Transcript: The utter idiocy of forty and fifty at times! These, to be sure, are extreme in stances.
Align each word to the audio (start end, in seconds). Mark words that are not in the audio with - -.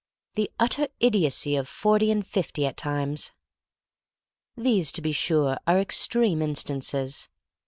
The 0.33 0.49
utter 0.59 0.87
idiocy 0.99 1.55
of 1.55 1.67
forty 1.67 2.09
and 2.09 2.25
fifty 2.25 2.65
at 2.65 2.75
times! 2.75 3.33
These, 4.57 4.91
to 4.93 5.01
be 5.03 5.11
sure, 5.11 5.59
are 5.67 5.79
extreme 5.79 6.41
in 6.41 6.55
stances. 6.55 7.29